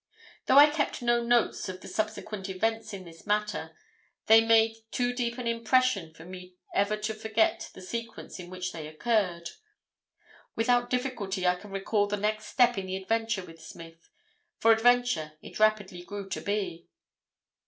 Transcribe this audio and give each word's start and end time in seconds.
"Though 0.47 0.57
I 0.57 0.67
kept 0.67 1.03
no 1.03 1.21
notes 1.21 1.69
of 1.69 1.81
the 1.81 1.87
subsequent 1.87 2.49
events 2.49 2.91
in 2.91 3.03
this 3.05 3.27
matter, 3.27 3.77
they 4.25 4.41
made 4.41 4.77
too 4.89 5.13
deep 5.13 5.37
an 5.37 5.45
impression 5.45 6.11
for 6.11 6.25
me 6.25 6.55
ever 6.73 6.97
to 6.97 7.13
forget 7.13 7.69
the 7.75 7.83
sequence 7.83 8.39
in 8.39 8.49
which 8.49 8.71
they 8.71 8.87
occurred. 8.87 9.51
Without 10.55 10.89
difficulty 10.89 11.45
I 11.45 11.53
can 11.53 11.69
recall 11.69 12.07
the 12.07 12.17
next 12.17 12.47
step 12.47 12.79
in 12.79 12.87
the 12.87 12.95
adventure 12.95 13.45
with 13.45 13.61
Smith, 13.61 14.09
for 14.57 14.71
adventure 14.71 15.33
it 15.43 15.59
rapidly 15.59 16.01
grew 16.01 16.27
to 16.29 16.41
be." 16.41 16.87